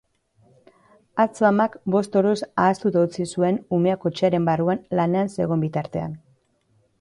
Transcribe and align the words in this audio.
Atzo 1.23 1.45
amak 1.49 1.75
bost 1.95 2.17
orduz 2.21 2.37
ahaztuta 2.63 3.03
utzi 3.09 3.27
zuen 3.37 3.61
umea 3.79 3.99
kotxearen 4.07 4.49
barruan 4.49 4.83
lanean 5.01 5.31
zegoen 5.37 5.63
bitartean. 5.67 6.19